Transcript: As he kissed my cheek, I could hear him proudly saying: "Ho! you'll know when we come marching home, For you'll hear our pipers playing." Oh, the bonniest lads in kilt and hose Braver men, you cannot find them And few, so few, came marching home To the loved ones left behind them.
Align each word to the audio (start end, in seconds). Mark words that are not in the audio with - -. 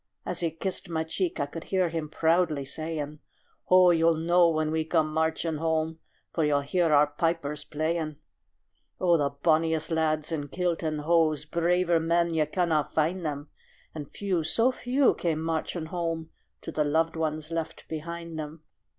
As 0.25 0.39
he 0.39 0.49
kissed 0.49 0.89
my 0.89 1.03
cheek, 1.03 1.39
I 1.39 1.45
could 1.45 1.65
hear 1.65 1.89
him 1.89 2.09
proudly 2.09 2.65
saying: 2.65 3.19
"Ho! 3.65 3.91
you'll 3.91 4.17
know 4.17 4.49
when 4.49 4.71
we 4.71 4.83
come 4.83 5.13
marching 5.13 5.57
home, 5.57 5.99
For 6.33 6.43
you'll 6.43 6.61
hear 6.61 6.91
our 6.91 7.05
pipers 7.05 7.63
playing." 7.63 8.15
Oh, 8.99 9.15
the 9.17 9.29
bonniest 9.29 9.91
lads 9.91 10.31
in 10.31 10.47
kilt 10.47 10.81
and 10.81 11.01
hose 11.01 11.45
Braver 11.45 11.99
men, 11.99 12.33
you 12.33 12.47
cannot 12.47 12.91
find 12.91 13.23
them 13.23 13.49
And 13.93 14.09
few, 14.11 14.43
so 14.43 14.71
few, 14.71 15.13
came 15.13 15.43
marching 15.43 15.85
home 15.85 16.31
To 16.63 16.71
the 16.71 16.83
loved 16.83 17.15
ones 17.15 17.51
left 17.51 17.87
behind 17.87 18.39
them. 18.39 18.63